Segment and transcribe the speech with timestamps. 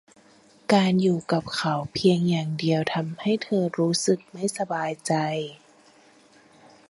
[0.73, 5.13] การอยู่กับเขาเพียงอย่างเดียวทำให้เธอรู้สึกไม่สบายใจ